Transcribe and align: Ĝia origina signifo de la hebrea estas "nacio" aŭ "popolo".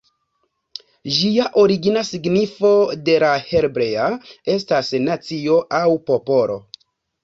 Ĝia 1.17 1.45
origina 1.65 2.03
signifo 2.09 2.73
de 3.11 3.21
la 3.27 3.31
hebrea 3.53 4.11
estas 4.59 4.93
"nacio" 5.09 5.65
aŭ 5.85 5.89
"popolo". 6.13 6.63